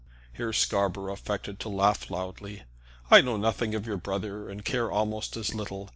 [0.33, 2.63] Here Scarborough affected to laugh loudly.
[3.11, 5.89] "I know nothing of your brother, and care almost as little.